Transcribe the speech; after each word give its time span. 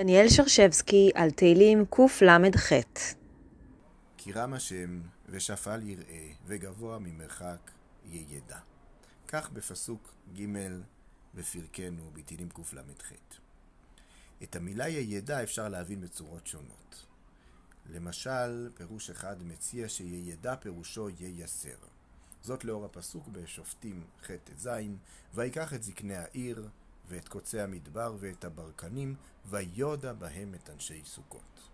דניאל 0.00 0.28
שרשבסקי 0.28 1.10
על 1.14 1.30
תהילים 1.30 1.84
קל"ח 1.90 2.72
כי 4.16 4.32
רם 4.32 4.54
השם 4.54 5.00
ושפל 5.28 5.82
יראה 5.82 6.28
וגבוה 6.46 6.98
ממרחק 6.98 7.70
ידע. 8.04 8.58
כך 9.28 9.50
בפסוק 9.50 10.14
ג' 10.34 10.44
בפרקנו 11.34 12.10
בתהילים 12.12 12.48
קל"ח. 12.48 13.12
את 14.42 14.56
המילה 14.56 14.88
ידע 14.88 15.42
אפשר 15.42 15.68
להבין 15.68 16.00
בצורות 16.00 16.46
שונות. 16.46 17.06
למשל, 17.90 18.70
פירוש 18.74 19.10
אחד 19.10 19.42
מציע 19.42 19.88
שידע 19.88 20.56
פירושו 20.56 21.08
ייסר. 21.08 21.76
זאת 22.42 22.64
לאור 22.64 22.84
הפסוק 22.84 23.28
בשופטים 23.28 24.04
ח'-ט"ז, 24.22 24.68
ויקח 25.34 25.74
את 25.74 25.82
זקני 25.82 26.16
העיר 26.16 26.68
ואת 27.08 27.28
קוצי 27.28 27.60
המדבר 27.60 28.16
ואת 28.18 28.44
הברקנים, 28.44 29.14
ויודע 29.46 30.12
בהם 30.12 30.54
את 30.54 30.70
אנשי 30.70 31.02
סוכות. 31.04 31.68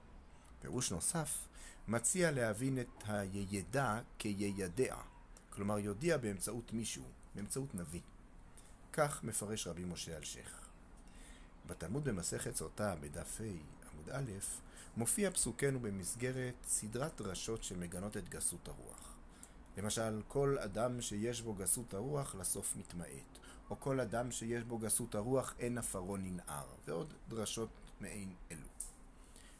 פירוש 0.60 0.92
נוסף 0.92 1.48
מציע 1.88 2.30
להבין 2.30 2.80
את 2.80 3.02
הידע 3.06 4.00
כיידע, 4.18 4.96
כלומר 5.50 5.78
יודיע 5.78 6.16
באמצעות 6.16 6.72
מישהו, 6.72 7.04
באמצעות 7.34 7.74
נביא. 7.74 8.00
כך 8.92 9.24
מפרש 9.24 9.66
רבי 9.66 9.84
משה 9.84 10.16
אלשיך. 10.16 10.60
בתלמוד 11.66 12.04
במסכת 12.04 12.56
סוטה, 12.56 12.94
בדף 13.00 13.40
ה' 13.40 13.44
עמוד 13.92 14.10
א', 14.10 14.30
מופיע 14.96 15.30
פסוקנו 15.30 15.80
במסגרת 15.80 16.54
סדרת 16.66 17.20
דרשות 17.20 17.64
שמגנות 17.64 18.16
את 18.16 18.28
גסות 18.28 18.68
הרוח. 18.68 19.11
למשל, 19.76 20.22
כל 20.28 20.56
אדם 20.58 21.00
שיש 21.00 21.42
בו 21.42 21.54
גסות 21.54 21.94
הרוח 21.94 22.34
לסוף 22.34 22.76
מתמעט, 22.76 23.38
או 23.70 23.80
כל 23.80 24.00
אדם 24.00 24.30
שיש 24.30 24.64
בו 24.64 24.78
גסות 24.78 25.14
הרוח 25.14 25.54
אין 25.58 25.78
עפרו 25.78 26.16
ננער, 26.16 26.66
ועוד 26.86 27.14
דרשות 27.28 27.68
מעין 28.00 28.32
אלו. 28.50 28.66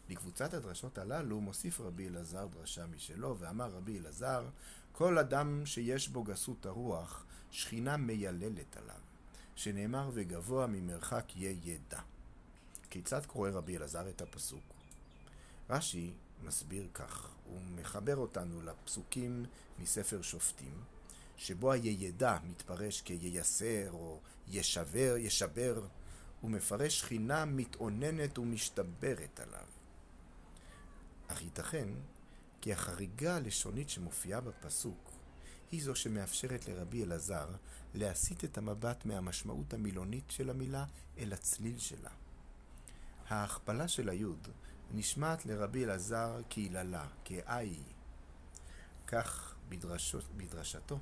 לקבוצת 0.09 0.55
הדרשות 0.55 0.99
הללו 0.99 1.41
מוסיף 1.41 1.81
רבי 1.81 2.09
אלעזר 2.09 2.47
דרשה 2.47 2.87
משלו, 2.87 3.39
ואמר 3.39 3.71
רבי 3.71 3.99
אלעזר, 3.99 4.49
כל 4.93 5.19
אדם 5.19 5.67
שיש 5.67 6.09
בו 6.09 6.23
גסות 6.23 6.67
הרוח, 6.67 7.25
שכינה 7.51 7.97
מייללת 7.97 8.77
עליו, 8.77 9.01
שנאמר 9.55 10.11
וגבוה 10.15 10.67
ממרחק 10.67 11.37
יהיה 11.37 11.57
ידע. 11.63 12.01
כיצד 12.91 13.27
קורא 13.27 13.51
רבי 13.51 13.77
אלעזר 13.77 14.09
את 14.09 14.23
הפסוק? 14.23 14.82
רש"י 15.71 16.13
מסביר 16.43 16.89
כך, 16.95 17.31
הוא 17.45 17.61
מחבר 17.75 18.17
אותנו 18.17 18.63
לפסוקים 18.63 19.45
מספר 19.79 20.23
שופטים, 20.23 20.83
שבו 21.37 21.73
הידע 21.73 22.39
מתפרש 22.45 23.01
כייסר 23.01 23.91
או 23.93 24.21
ישבר, 24.49 25.15
ישבר, 25.19 25.87
הוא 26.41 26.51
מפרש 26.51 27.01
שכינה 27.01 27.45
מתאוננת 27.45 28.39
ומשתברת 28.39 29.41
עליו. 29.41 29.67
אך 31.29 31.43
ייתכן 31.43 31.89
כי 32.61 32.73
החריגה 32.73 33.37
הלשונית 33.37 33.91
שמופיעה 33.91 34.41
בפסוק 34.41 35.13
היא 35.71 35.83
זו 35.83 35.95
שמאפשרת 35.95 36.69
לרבי 36.69 37.05
אלעזר 37.05 37.49
להסיט 37.95 38.45
את 38.45 38.59
המבט 38.59 39.07
מהמשמעות 39.07 39.75
המילונית 39.75 40.31
של 40.31 40.51
המילה 40.51 40.85
אל 41.19 41.33
הצליל 41.33 41.79
שלה. 41.79 42.11
ההכפלה 43.29 43.89
של 43.89 44.09
היוד 44.09 44.49
נשמעת 44.95 45.47
לרבי 45.47 45.85
אלעזר 45.85 46.41
כהיללה, 46.51 47.07
כאי. 47.25 47.77
כך 49.07 49.55
בדרשות, 49.69 50.25
בדרשתו 50.37 50.99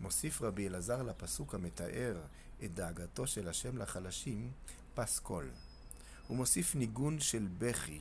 מוסיף 0.00 0.42
רבי 0.42 0.68
אלעזר 0.68 1.02
לפסוק 1.02 1.54
המתאר 1.54 2.20
את 2.64 2.74
דאגתו 2.74 3.26
של 3.26 3.48
השם 3.48 3.78
לחלשים, 3.78 4.52
פסקול. 4.94 5.50
הוא 6.26 6.36
מוסיף 6.36 6.74
ניגון 6.74 7.20
של 7.20 7.48
בכי 7.58 8.00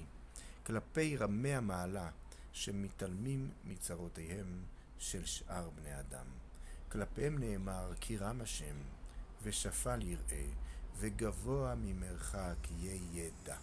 כלפי 0.66 1.18
רמי 1.18 1.56
המעלה 1.56 2.10
שמתעלמים 2.54 3.50
מצרותיהם 3.64 4.64
של 5.00 5.26
שאר 5.26 5.70
בני 5.70 6.00
אדם. 6.00 6.26
כלפיהם 6.92 7.38
נאמר 7.40 7.92
כי 8.00 8.18
רם 8.18 8.42
השם 8.42 8.76
ושפל 9.44 10.02
יראה 10.02 10.46
וגבוה 11.00 11.76
ממרחק 11.76 12.68
ידע. 13.14 13.58